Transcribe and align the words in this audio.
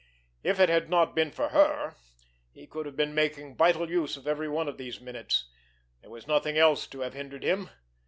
If 0.43 0.59
it 0.59 0.67
had 0.67 0.89
not 0.89 1.13
been 1.13 1.29
for 1.29 1.49
her, 1.49 1.93
he 2.51 2.65
could 2.65 2.87
have 2.87 2.95
been 2.95 3.13
making 3.13 3.55
vital 3.55 3.87
use 3.87 4.17
of 4.17 4.25
every 4.25 4.49
one 4.49 4.67
of 4.67 4.79
these 4.79 4.99
minutes! 4.99 5.45
There 6.01 6.09
was 6.09 6.25
nothing 6.25 6.57
else 6.57 6.87
to 6.87 7.01
have 7.01 7.13
hindered 7.13 7.43
him! 7.43 7.69